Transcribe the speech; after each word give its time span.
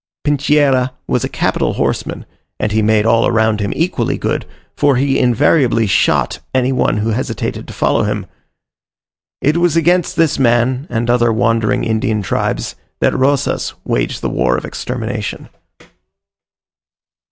Pincheira 0.25 0.93
was 1.05 1.23
a 1.23 1.29
capital 1.29 1.73
horseman, 1.73 2.25
and 2.59 2.71
he 2.71 2.81
made 2.81 3.05
all 3.05 3.27
around 3.27 3.59
him 3.59 3.71
equally 3.75 4.17
good, 4.17 4.47
for 4.75 4.95
he 4.95 5.19
invariably 5.19 5.85
shot 5.85 6.39
any 6.55 6.71
one 6.71 6.97
who 6.97 7.09
hesitated 7.09 7.67
to 7.67 7.73
follow 7.75 8.01
him. 8.01 8.25
It 9.43 9.57
was 9.57 9.75
against 9.75 10.15
this 10.15 10.39
man, 10.39 10.87
and 10.89 11.07
other 11.07 11.31
wandering 11.31 11.83
Indian 11.83 12.23
tribes, 12.23 12.73
that 12.99 13.13
Rosas 13.15 13.75
waged 13.85 14.21
the 14.21 14.29
war 14.29 14.57
of 14.57 14.65
extermination. 14.65 15.49